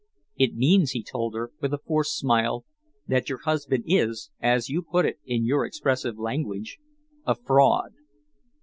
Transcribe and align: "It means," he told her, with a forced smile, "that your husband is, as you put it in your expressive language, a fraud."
"It 0.35 0.55
means," 0.55 0.93
he 0.93 1.03
told 1.03 1.35
her, 1.35 1.51
with 1.61 1.75
a 1.75 1.77
forced 1.77 2.17
smile, 2.17 2.65
"that 3.07 3.29
your 3.29 3.37
husband 3.43 3.83
is, 3.85 4.31
as 4.41 4.67
you 4.67 4.81
put 4.81 5.05
it 5.05 5.19
in 5.27 5.45
your 5.45 5.63
expressive 5.63 6.17
language, 6.17 6.79
a 7.23 7.35
fraud." 7.35 7.91